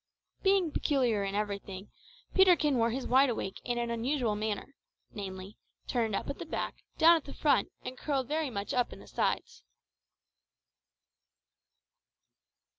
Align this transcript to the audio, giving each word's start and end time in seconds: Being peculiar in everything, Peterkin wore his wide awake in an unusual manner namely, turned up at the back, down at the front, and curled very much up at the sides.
Being 0.41 0.71
peculiar 0.71 1.23
in 1.23 1.35
everything, 1.35 1.91
Peterkin 2.33 2.77
wore 2.79 2.89
his 2.89 3.05
wide 3.05 3.29
awake 3.29 3.61
in 3.63 3.77
an 3.77 3.91
unusual 3.91 4.35
manner 4.35 4.73
namely, 5.11 5.59
turned 5.87 6.15
up 6.15 6.27
at 6.27 6.39
the 6.39 6.45
back, 6.47 6.73
down 6.97 7.17
at 7.17 7.25
the 7.25 7.35
front, 7.35 7.71
and 7.85 7.99
curled 7.99 8.27
very 8.27 8.49
much 8.49 8.73
up 8.73 8.91
at 8.91 8.97
the 8.97 9.05
sides. 9.05 9.63